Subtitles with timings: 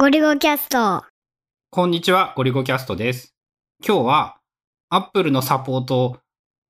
[0.00, 1.02] ゴリゴキャスト。
[1.72, 3.34] こんにちは、ゴリゴキャストです。
[3.84, 4.36] 今日は、
[4.90, 6.20] アップルのサポート、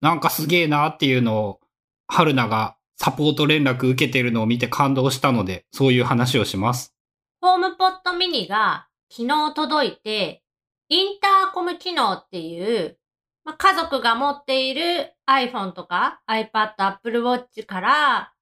[0.01, 1.61] なんかすげえなっていうのを、
[2.07, 6.95] 春菜がサポート連絡受けてるのを見て感動したので、そういう話をします。
[7.43, 10.43] ホームポットミニが昨日届いて、
[10.89, 12.97] インターコム機能っていう、
[13.45, 18.33] まあ、家族が持っている iPhone とか iPad、Apple Watch から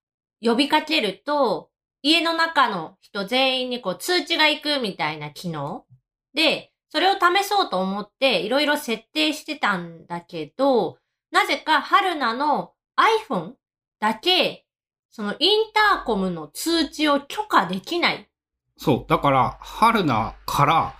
[0.40, 1.70] 呼びかけると、
[2.06, 5.84] 家の中の人全員にこう通知が行くみたいな機能
[6.34, 10.98] で、それを試そうと思っていろいろ設定してたんだけど、
[11.32, 12.74] なぜか春菜の
[13.28, 13.54] iPhone
[13.98, 14.66] だけ、
[15.10, 18.28] そのインターコムの通知を許可できない
[18.76, 19.06] そう。
[19.08, 20.94] だから、春菜から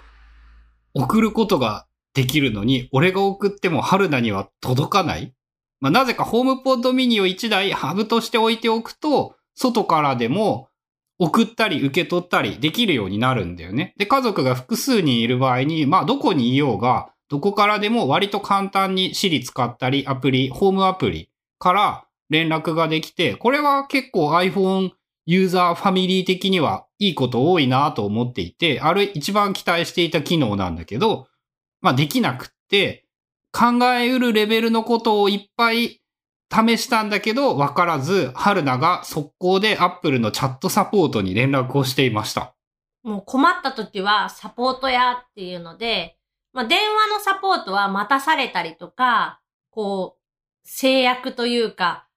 [0.93, 5.35] 送ることができるのに、俺が送っても春菜には届かない。
[5.79, 10.69] まあ、なぜかホームポッドミニを1台ハブとして置いておくと、外からでも
[11.19, 13.95] 送ったり受け取ったりできるようになるんだよね。
[13.97, 24.91] で、家族が複数人いる場合に、まあ、どこにいようが、どこからでも割と簡単に Siri 使ったり、アプリ、ホームアプリから連絡ができて、これは結構 iPhone
[25.24, 31.26] ユーザーファミリー的にはいいこと多いなと思っていて、あれ一番期待していた機能なんだけど、
[31.80, 33.04] まあできなくって、
[33.52, 36.01] 考えうるレベルのことをいっぱい
[36.52, 42.55] 試したんだけど、わからず、春菜が速攻で Apple のチャットサポートに連絡をしていました。
[43.03, 46.16] もう困った時はサポートやっていうので、
[46.53, 50.23] まあ、電話のサポートは待たされたりとか、こう、
[50.65, 52.09] 制約というか、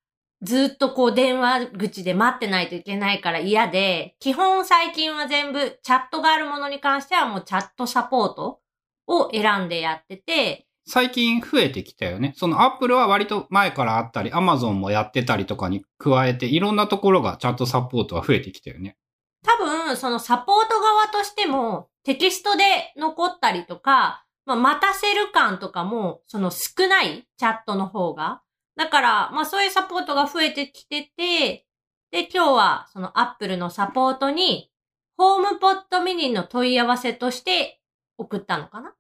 [0.42, 8.62] ずっとこう電話口で待ってないといけないから嫌で、基本最近は全部チャットがあるものに関してはもうチャットサポート
[9.08, 12.34] を選んでやってて、最近増えてきたよね。
[12.36, 18.98] その Apple は割と前からあったり、Amazon もやってたりとかに加えて、いろんなところがチャットサポートは増えてきたよね。
[19.44, 28.42] 多分、そのサポート側としても、テキストで残ったりとか、まあ、待たせる感とかも、その少ないチャットの方が。
[28.76, 31.66] だから、まあそういうサポートが増えてきてて、
[32.12, 34.72] で、今日はその Apple のサポートに、
[35.18, 37.82] ホームポットミニの問い合わせとして
[38.18, 38.96] 送ったのかな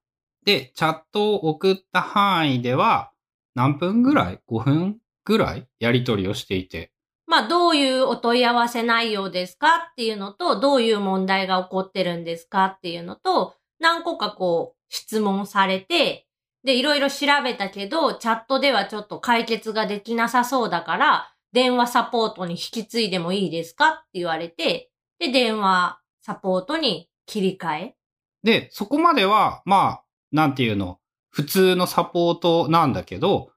[0.49, 3.11] で、チャットを送った範囲では、
[3.53, 5.67] 何分ぐらい ?5 分ぐらい？
[5.79, 6.91] やり取りをしていて。
[7.27, 16.25] まあ、どういうお問い合わせ内容ですかっていうのと、どういう問題が起こってるんですかっていうのと、何個かこう、質問されて、
[16.63, 24.89] で、いろいろ調べたけど、チャットではちょっと解決ができなさそうだから、電話サポートに引き継いでもいいですかって言われて、
[25.19, 27.95] で、電話サポートに切り替え。
[28.41, 33.51] で、そこまでは、まあ、なんていうの、普通のサポートなんだけど、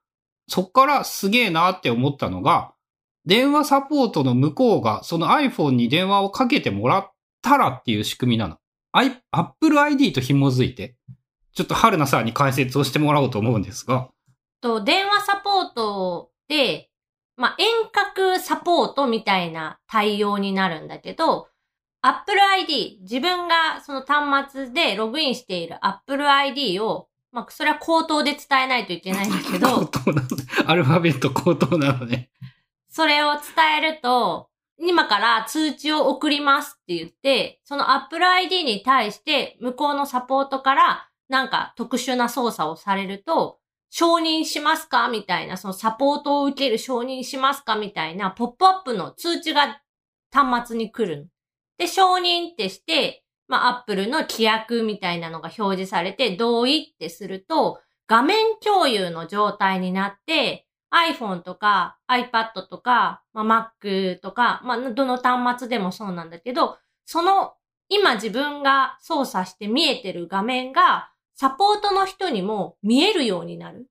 [0.49, 2.75] そっからすげえなって思ったのが、
[3.25, 8.59] 電話サポートの向こうがその iPhone に電話をかけてもらったらっていう仕組みなの。
[9.31, 10.97] Apple ID と紐づいて、
[11.55, 14.09] ちょっと春菜さんに解説をしてもらおうと思うんですが、
[14.63, 16.89] と、電話サポートで、
[17.37, 21.49] まあ、遠隔サポートみたいな対応になるんだけど、
[22.03, 30.29] Apple ID、自分がその端末でログインしている Apple ID を、まあ、それは口頭で伝えないといけないんだけど、口頭なの
[30.67, 32.31] アルファベット口頭なのね。
[32.89, 33.43] それを伝
[33.79, 34.49] えると、
[34.79, 49.83] 今から通知を送りますって言って、その Apple ID に対して向こうのサポートからなんか特殊な操作をされると、承認しますかみたいな、そのサポートを受ける承認しますかみたいなポップアップの通知が
[50.33, 51.27] 端末に来るの。
[51.83, 66.77] で、承認ってして、まあ、Apple の規約みたいなのが表示されて、同意ってすると、画面共有の状態になって、iPhone とか iPad とか、まあ、Mac とか、まあ、どの端末でもそうなんだけど、
[67.07, 67.55] その
[67.89, 73.87] 今自分が操作して見えてる画面がサポートの人にも見えるようになる。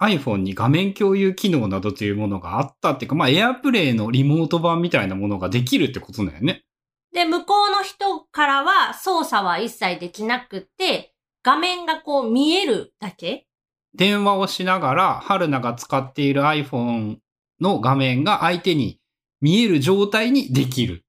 [0.00, 6.64] iPhone に画面共有機能などというものがあったっていうか、まあ AirPlay のリモート版みたいなものができるってことだよね。
[7.14, 11.14] で、向こうの人からは操作は一切できなくって、
[11.44, 13.46] 画面がこう見えるだけ
[13.94, 17.18] 電話をしながら、春菜が使っている iPhone
[17.60, 18.98] の画面が相手に
[19.40, 21.04] 見える状態にできる。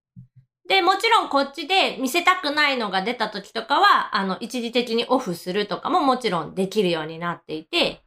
[0.69, 8.03] で、もちろんこっちで見せたくないのが出た時とかは、あの、一時的にオフするとかももちろんできるようになっていて、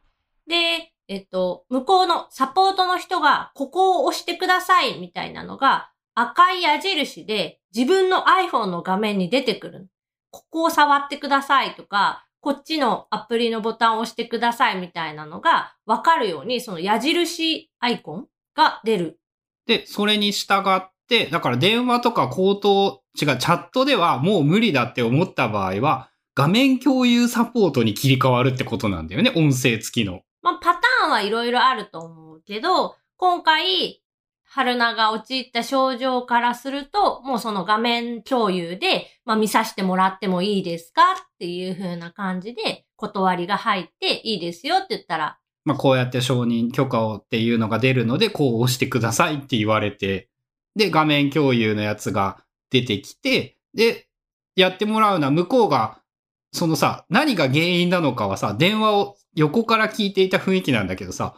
[0.47, 9.89] で、えっと、向こうのサポートの人が、ここを押してくださいみたいなのが、赤い矢印で自分の iPhone の画面に出てくる。
[10.31, 19.19] ここを触ってくださいとか、こっちのアプリのボタンを押してくださいみたいなのがわかるように、その矢印アイコンが出る。
[19.65, 29.31] で、それに従っで、だから電話とか口頭、違う、チャットではもう無理だって思った場合は、画面共有サポートに切り替わるってことなんだよね。
[29.35, 30.21] 音声付きの。
[30.41, 34.01] まあ、パターンはいろいろあると思うけど、今回、
[34.51, 50.29] 春菜が陥った症状からすると、もうその画面共有で、まあ見させてもらってもいいですかっていう風な感じで、断りが入っていいですよって言ったら、まあこうやって承認許可をっていうのが出るので、こう押してくださいって言われて、
[50.75, 54.07] で、画面共有のやつが出てきて、で、
[54.55, 55.99] やってもらうのは向こうが、
[56.51, 61.35] そのさ、何が原因なのかはさ、電話を横から聞いていた雰囲気なんだけどさ、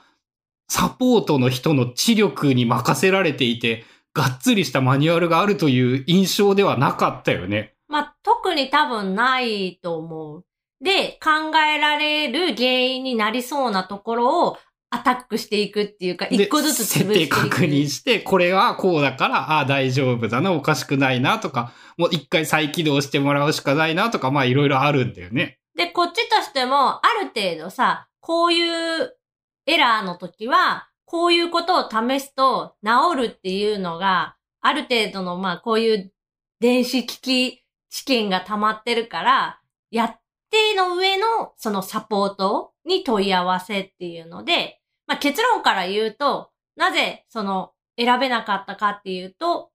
[0.74, 3.84] サポートの人の知力に任せられていて、
[4.14, 7.74] がっつりしたマニュアルがあるという印象ではなかったよね。
[7.90, 10.46] まあ特に多分ないと思う。
[10.82, 14.58] で、考えられる原因になりそうなところを
[14.90, 17.36] アタックしていくっていうか、で一個ずつ潰していく。
[17.36, 25.60] 設定確認して、これはこうだから、ああ、大丈夫だな、おかしくないなとか、もう一回再起動してもらうしかないなとか、まあいろいろあるんだよね。
[25.76, 29.18] で、こっちとしても、ある程度さ、こういう
[29.66, 36.13] エラーの時は、こういうことを試すと治るっていうのが、ある程度の、まあ、こういう
[36.60, 39.60] 電子機器知見が溜まってるから、
[39.90, 40.19] やっ
[40.50, 49.72] ての上の、そのサポートに問い合わせっていうので、まあ、結論から言うと、なぜ、その、選べなかったかっていうと、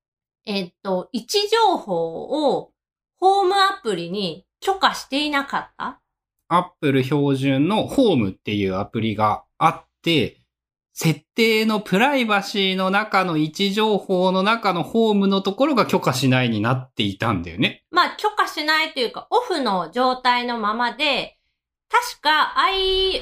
[0.46, 2.72] えっと、位置情報を、
[3.18, 6.00] ホームアプリに許可していなかった。
[6.48, 10.42] Apple 標準の Home っていうアプリがあって、
[10.92, 17.84] 設定のプライバシーの中の位置情報の中の Home のところが許可しないになっていたんだよね。
[17.90, 21.36] まあ、許可しないというか、オフの状態のままで、
[21.90, 22.54] 確か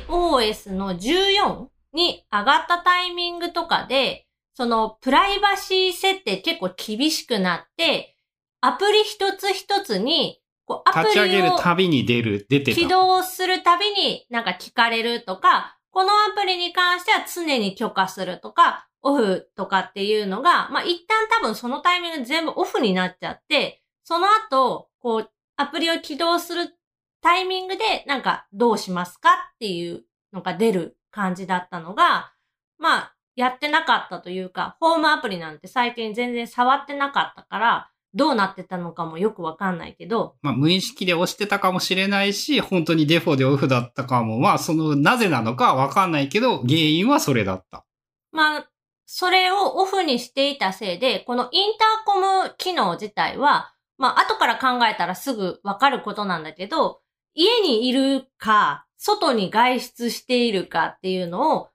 [0.09, 8.17] iOS の14に上がったタイミングとかで、そのプライバシー設定結構厳しくなって、
[8.61, 12.81] アプリ一つ一つに、こうアプ立ち上げるたびに出る、出てた。
[12.81, 26.77] 起動するたびになんか聞かれるとか、このアプリに関しては常に許可するとか、オフとかっていうのが、まあ、一旦多分そのタイミング全部オフになっちゃって、その後、こう、アプリを起動する
[27.23, 32.33] タイミングで、なんか、どうしますかっていうのが出る感じだったのが、
[32.77, 47.85] まあ、やってなかったというか、ホームアプリなんて最近全然触ってなかったから、どうなってたのかもよくわかんないけど、まあ、無意識で押してたかもしれないし、本当にデフォでオフだったかも、まあ、その、なぜなのかはわかんないけど、原因はそれだった。
[48.31, 48.71] まあ、
[49.07, 57.01] それをオフにしていたせいで、このインターコム機能自体は、まあ、後から考えたらすぐわかることなんだけど、
[57.35, 61.69] 家にいるか、外に外出しているかっていうのを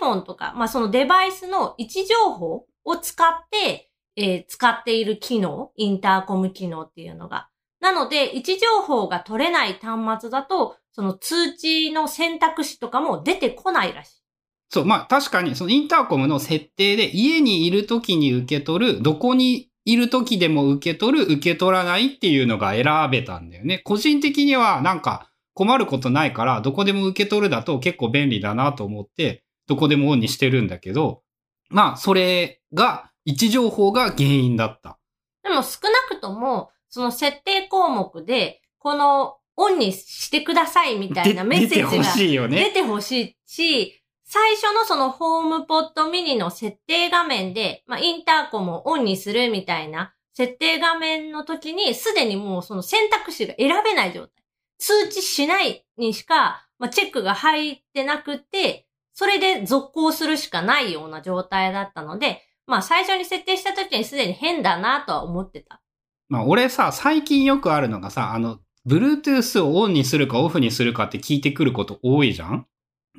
[0.00, 3.89] iPhone とか、まあ、そのデバイスの位置情報を使って、
[4.20, 7.48] えー使っている機能、インターコム機能っていうのが。
[7.80, 14.22] なので、位置情報が取れない端末だと、その通知の選択肢とかも出てこないらしい。
[14.68, 23.78] そう、まあ確かにそのインターコムの設定で家にいる時に受け取る、どこにいる時でも受け取る、受け取らないっていうのが選べたんだよね。
[23.84, 31.22] 個人的にはなんか困ることないから、どこでも受け取るだと結構便利だなと思って、どこでもオンにしてるんだけど、
[31.70, 34.98] まあそれが、位置情報が原因だった。
[35.42, 42.64] でも少なくとも、その設定項目で、このオンにしてくださいみたいなメッセージ出てほがしいよね。
[42.64, 54.30] 出てほしいし、最初のそのホームポットミニの設定画面で、まあ、インターコムをオンにするみたいな設定画面の時に、すでにもうその選択肢が選べない状態。
[54.78, 65.82] 通知しないにしか、まあ、チェックが入ってなくて、それで続行するしかないような状態だったので、まあ最初に設定した時にすでに変だなとは思ってた。
[66.28, 72.66] まあ俺さ、最近よくあるのがさ、あの、Bluetooth をオンにするかオフにするかって聞いてくること多いじゃん？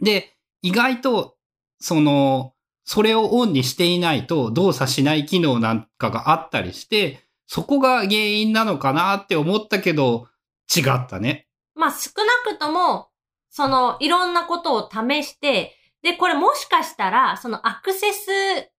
[0.02, 1.36] で、意外と、
[1.80, 2.54] その、
[2.84, 10.28] それをオンにしていないと動作しない機能なんかがあったりして、そこが原因なのかなって思ったけど、
[10.74, 11.48] 違ったね。
[11.76, 12.12] まあ少
[12.46, 13.10] なくとも、
[13.50, 18.72] そのいろんなことを試して、で、これもしかしたら、そのアクセス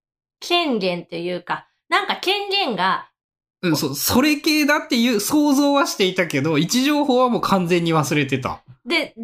[0.43, 3.09] 権限というか、なんか権限が、
[3.63, 8.63] うん、そ、それ系だっていう想像はしていたけど、位置情報はもう完全に忘れてた。
[8.85, 9.15] で、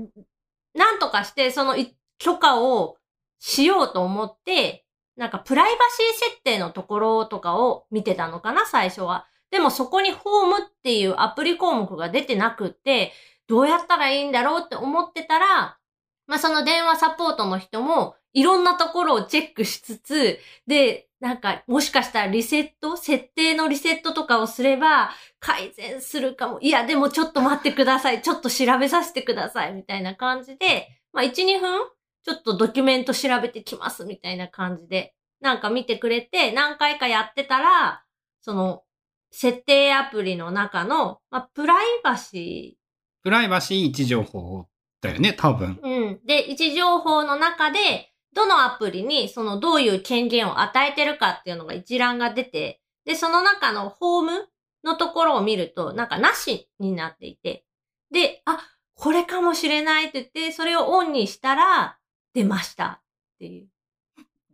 [0.75, 2.97] なんとかして、そのい許可を
[3.41, 4.85] しようと思って、
[5.17, 5.79] なんかプライバ
[6.17, 9.27] シー設定のところとかを見てたのかな、最初は。
[9.51, 13.13] でもそこにホームっていうアプリ項目が出てなくって、
[13.49, 15.79] どうやったらいいんだろうって思ってたら、
[16.27, 26.61] まあその電話サポートの人も、いろんなところをチェックしつつ、で、なんか、もしかしたらリセット設定のリセットとかをすれば、改善するかも。
[26.61, 28.23] いや、でもちょっと待ってください。
[28.23, 29.73] ちょっと調べさせてください。
[29.73, 31.81] みたいな感じで、まあ、1、2分
[32.25, 34.05] ちょっとドキュメント調べてきます。
[34.05, 38.05] みたいな感じで、なんか見てくれて、何回かやってたら、
[38.41, 38.85] その、
[39.33, 43.23] 設定アプリの中の、まあ、プライバシー。
[43.25, 44.69] プライバシー位置情報
[45.01, 45.81] だよね、多分。
[45.83, 46.21] うん。
[46.25, 54.49] で、位置情報の中で、どのアプリにそのどういう権限を与えてるかっていうのが一覧が出て、で、その中のホーム
[54.85, 57.65] のところを見ると、なんかなしになっていて、
[58.13, 58.61] で、あ、
[58.95, 61.99] これかもしれないって言って、それをオンにしたら、
[62.35, 63.01] 出ましたっ
[63.39, 63.69] ていう。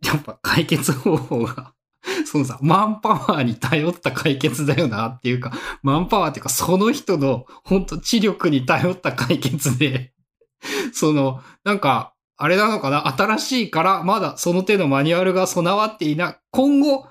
[0.03, 1.73] やっぱ解決方法が
[2.25, 5.51] そのさ、マンパワーに頼った解決だよなっていうか、
[5.81, 10.13] マンパワーっていうか、その人の本当知力に頼った解決で
[10.93, 13.07] その、なんか、あれなのかな？
[13.07, 16.35] 新しいから、まだその手のマニュアルが備わっていない。
[16.51, 17.07] 今後、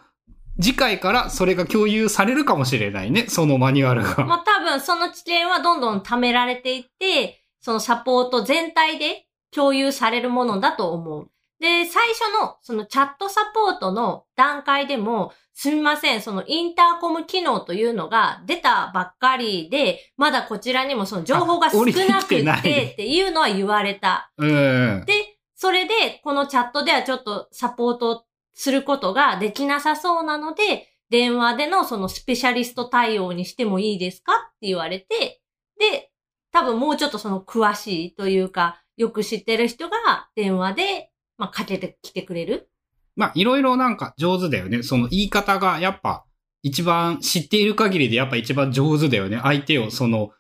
[0.61, 3.27] 次回からそれが共有されるかもしれないね。
[3.29, 4.25] そのマニュアルが。
[4.25, 11.31] まあ多分その知見はどんどん貯められていって、そのサポート全体で共有されるものだと思う。
[11.61, 22.63] で、最初のそのチャットサポートの段階でも、すみません、そのインターコム機能というのが出たばっかりで、まだこちらにもその情報が少なくてっ
[22.97, 24.33] ていうのは言われた。
[24.37, 35.41] で、それでこのチャットではちょっとサポートすることができなさそうなので、電話でのそのスペシャリスト対応にしてもいいですかって言われて、
[35.79, 36.11] で、
[36.51, 42.69] 多分もうちょっとその詳しいというか、よく知ってる人が電話で、まあ、かけてきてくれる？
[43.17, 44.83] まあ、いろいろなんか上手だよね。
[44.83, 46.25] その言い方がやっぱ
[46.63, 49.39] 一番知っている限りでやっぱ一番上手だよね。
[49.43, 50.31] 相手をその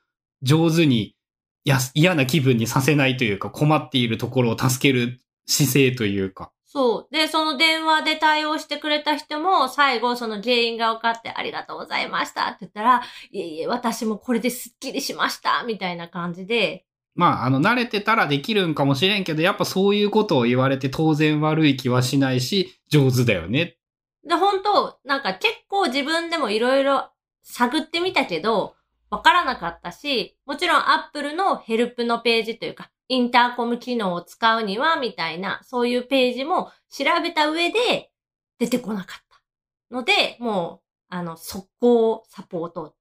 [0.42, 1.14] 上手に
[1.64, 6.50] や嫌な気分にさせないというか困っているところを助ける姿勢というか。
[6.66, 7.14] そう。
[7.14, 16.84] で、その電話で対応してくれた人も、最後、その原因が分かって、ありがとうございましたって言ったら、いえいえ、私もこれですっきりしましたみたいな感じで、
[17.14, 23.76] まあ、あの、慣れてたらできるんかもしれんけど、やっぱそういうことを言われて当然悪い気はしないし、上手だよね。
[24.26, 27.10] で、本当なんか結構自分でもいろいろ
[27.42, 28.74] 探ってみたけど、
[29.10, 38.10] わからなかったし、もちろん Apple のヘルプのページというか、インターコム機能を使うには、みたいな、そういうページも調べた上で
[38.58, 39.24] 出てこなかっ
[39.90, 42.94] たので、もう、あの、速攻サポート。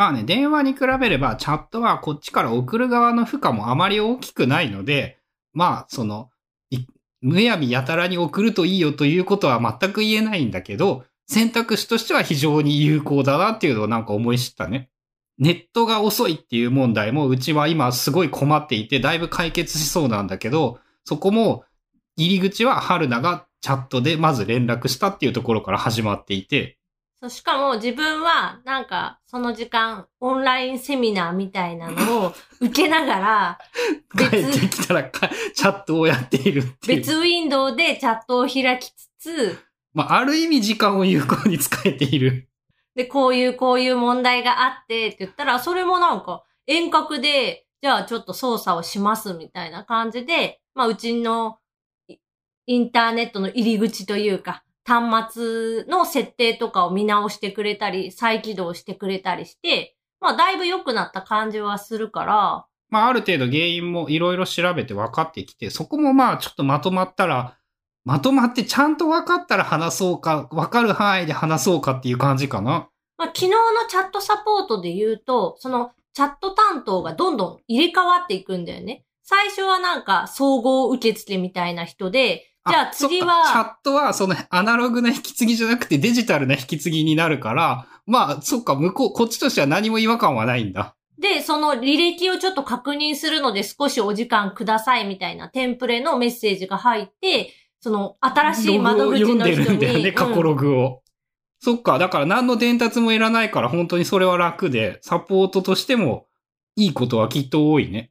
[0.00, 5.18] まあね、電話に比べればチャットはこっちから送る側の負荷もあまり大きくないので、
[5.52, 6.30] まあ、その、
[7.20, 14.88] むやみやたらに送るといいよということは全く言えないんだけど、選択肢としては非常に有効だなっていうのをなんか思い知ったね。
[15.36, 21.64] ネットが遅いっていう問題もうちは今すごい困っていて、だいぶ解決しそうなんだけど、そこも
[22.16, 26.78] 入り口は春菜がチャットでまず連絡したっていうところから始まっていて、
[27.20, 33.58] そう、しかも自分は、なんか、その時間、オンラインセミナーみたいなのを 受けながら、
[34.16, 36.98] 帰ってきたらチャットをやっているっていう。
[36.98, 39.58] 別ウィンドウでチャットを開きつつ、
[39.92, 42.48] まあ、ある意味時間を有効に使えている。
[42.94, 51.58] で、こういうこういう問題があってって言ったら、それもなんか遠隔で、じゃあちょっと操作をしますみたいな感じで、まあうちの
[52.66, 67.56] インターネットの入り口というか、端末の設定とかを見直してくれたり、再起動してくれたりして、まあ、だいぶ良くなった感じはするから、まあ、ある程度原因もいろいろ調べて分かってきて、そこもまあ、ちょっとまとまったら、
[68.04, 72.88] まとまってちゃんと分かったら話そうか、分かる範囲で話そうかっていう感じかな。
[73.16, 73.56] まあ、昨日の
[73.88, 79.04] チャットサポートで言うと、そのチャット担当がどんどん入れ替わっていくんだよね。
[79.22, 83.44] 最初はなんか総合受付みたいな人で、じゃあ次は。
[83.46, 90.96] チャットはそのアナログな引き継ぎじゃなくてデジタルな引き継ぎになるから、まあ、そっか、向こう、こっちとしては何も違和感はないんだ。
[91.18, 99.38] で、その履歴をちょっと確認するので少しお時間くださいみたいなテンプレのメッセージが入って、その新しい窓口の人に。
[99.38, 100.86] 読んでるんだよね、過去ログを。
[100.86, 100.98] うん、
[101.60, 106.26] そっか、だから何の伝達もいらないから本当にそれは楽で、サポートとしても
[106.74, 108.10] いいことはきっと多いね。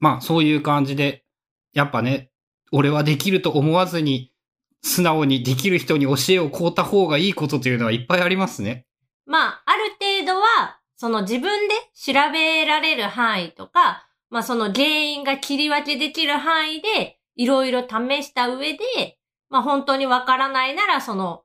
[0.00, 1.24] まあ、そういう感じで、
[1.72, 2.30] やっぱね、
[2.72, 4.32] 俺はできると思わずに、
[4.82, 8.86] 素直にできる人に教えをこうた方がいいことというのはいっぱいありますね。
[9.26, 9.90] まあ、ある
[10.22, 19.18] 程度は、その自分で調べられる範囲とか、まあその原因が切り分けできる範囲で、いろいろ試した上で、
[19.50, 21.42] まあ本当にわからないなら、その、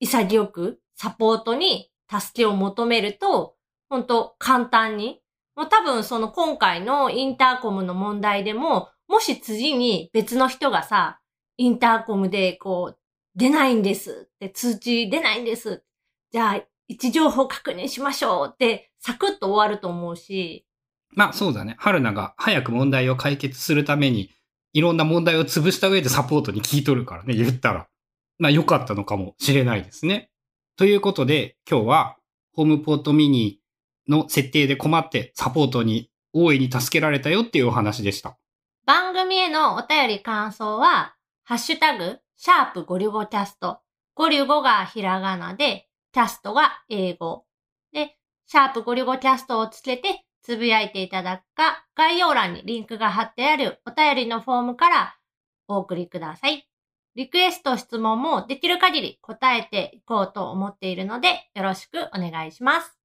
[0.00, 3.56] 潔くサポートに助けを求めると、
[3.88, 5.20] 本当簡単に、
[5.54, 11.20] もう多分その今回のインターコムの問題でも、もし次に別の人がさ、
[11.56, 12.98] インターコムでこう、
[13.36, 15.82] 出ないんですって通知出ないんです。
[16.32, 16.54] じゃあ、
[16.88, 20.66] 位置情報確認しましょうって、サクッと終わると思うし、
[21.16, 21.76] まあそうだね。
[21.78, 24.30] 春菜が早く問題を解決するために、
[24.72, 27.88] いろんな問題を潰した上でサポートに聞いとるからね、言ったら。
[28.38, 30.30] まあ良かったのかもしれないですね。
[30.76, 32.16] ということで、今日は、
[32.52, 33.60] ホームポットミニ
[34.08, 38.36] の設定で困ってサポートに大いに助けられたよっていうお話でした。
[38.86, 43.78] 番組へのお便り感想は、ハッシュタグ、シャープゴリュゴキャスト。
[44.14, 47.46] ゴリュゴがひらがなで、キャストが英語。
[47.92, 55.16] で、シャープゴリュゴキャストをつけて、つぶやいていただくか、概要欄にリンクが貼ってあるお便りのフォームから
[55.66, 56.68] お送りください。
[57.14, 63.03] リクエスト、質問もできる限り答えていこうと思っているので、よろしくお願いします。